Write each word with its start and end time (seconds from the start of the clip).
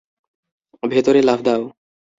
ভেতরে 0.83 1.19
লাফ 1.21 1.39
দাও। 1.43 1.61